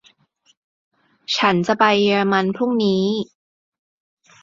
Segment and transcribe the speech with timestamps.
[1.37, 3.03] ฉันจะไปเยอรมันพรุ่งนี้